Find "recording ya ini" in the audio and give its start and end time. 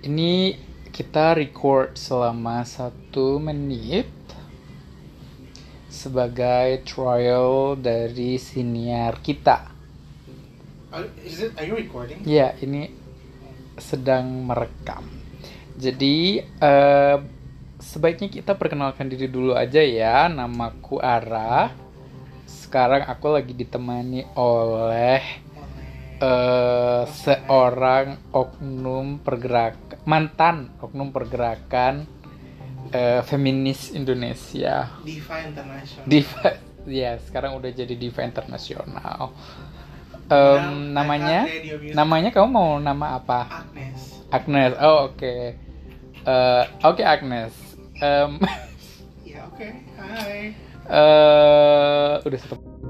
11.76-12.88